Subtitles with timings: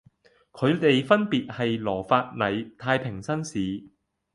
[0.51, 3.87] 佢地分別係羅發禮太平紳士